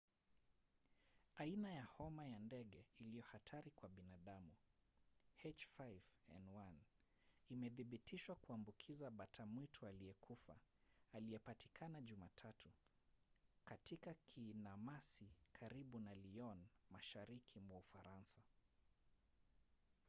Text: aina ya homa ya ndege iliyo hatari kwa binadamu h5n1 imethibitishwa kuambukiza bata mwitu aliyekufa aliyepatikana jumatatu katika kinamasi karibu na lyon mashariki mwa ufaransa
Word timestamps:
aina 1.35 1.69
ya 1.73 1.83
homa 1.85 2.27
ya 2.27 2.39
ndege 2.39 2.85
iliyo 2.97 3.21
hatari 3.23 3.71
kwa 3.71 3.89
binadamu 3.89 4.51
h5n1 5.43 6.73
imethibitishwa 7.49 8.35
kuambukiza 8.35 9.09
bata 9.09 9.45
mwitu 9.45 9.87
aliyekufa 9.87 10.55
aliyepatikana 11.13 12.01
jumatatu 12.01 12.69
katika 13.65 14.13
kinamasi 14.13 15.29
karibu 15.53 15.99
na 15.99 16.15
lyon 16.15 16.65
mashariki 16.91 17.59
mwa 17.59 17.77
ufaransa 17.77 18.39